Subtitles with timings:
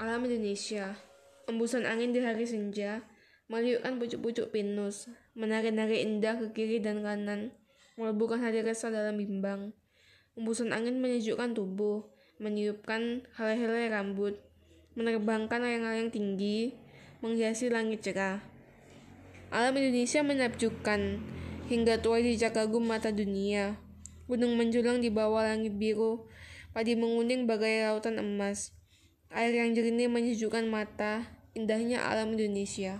[0.00, 0.96] Alam Indonesia
[1.44, 3.04] Embusan angin di hari senja
[3.52, 7.52] Meliukkan pucuk-pucuk pinus Menari-nari indah ke kiri dan kanan
[8.00, 9.76] Meleburkan hati resah dalam bimbang.
[10.40, 12.08] Embusan angin menyejukkan tubuh
[12.40, 14.40] Meniupkan helai-helai rambut
[14.96, 16.72] Menerbangkan layang-layang tinggi
[17.20, 18.40] Menghiasi langit cerah.
[19.52, 21.20] Alam Indonesia menakjubkan
[21.68, 23.76] Hingga tua di kagum mata dunia.
[24.24, 26.24] Gunung menjulang di bawah langit biru
[26.72, 28.79] Padi menguning bagai lautan emas
[29.30, 31.22] Air yang jernih menyejukkan mata,
[31.54, 32.98] indahnya alam Indonesia.